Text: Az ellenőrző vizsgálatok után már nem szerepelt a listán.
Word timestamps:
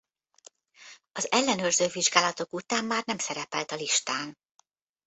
Az 1.11 1.31
ellenőrző 1.31 1.87
vizsgálatok 1.87 2.53
után 2.53 2.85
már 2.85 3.03
nem 3.05 3.17
szerepelt 3.17 3.71
a 3.71 3.75
listán. 3.75 4.37